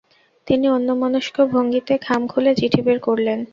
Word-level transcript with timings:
তিনি 0.47 0.65
অন্যমনস্ক 0.69 1.35
ভঙ্গিতে 1.51 1.93
খাম, 1.97 2.21
খুলে 2.27 2.51
চিঠি 2.55 2.81
বের 2.81 2.99
করলেন। 2.99 3.39